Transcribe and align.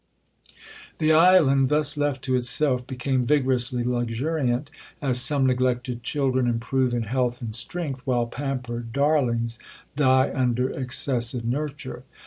'The 0.97 1.13
Island, 1.13 1.69
thus 1.69 1.95
left 1.95 2.23
to 2.23 2.35
itself, 2.35 2.87
became 2.87 3.23
vigorously 3.23 3.83
luxuriant, 3.83 4.71
as 4.99 5.21
some 5.21 5.45
neglected 5.45 6.01
children 6.01 6.47
improve 6.47 6.91
in 6.95 7.03
health 7.03 7.39
and 7.39 7.53
strength, 7.53 8.01
while 8.03 8.25
pampered 8.25 8.91
darlings 8.91 9.59
die 9.95 10.31
under 10.33 10.71
excessive 10.71 11.45
nurture. 11.45 12.01